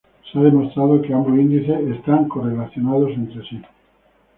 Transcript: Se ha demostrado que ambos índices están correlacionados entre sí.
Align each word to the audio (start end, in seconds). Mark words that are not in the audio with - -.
Se 0.31 0.39
ha 0.39 0.41
demostrado 0.41 0.99
que 0.99 1.13
ambos 1.13 1.37
índices 1.37 1.79
están 1.95 2.27
correlacionados 2.27 3.11
entre 3.11 3.43
sí. 3.47 3.61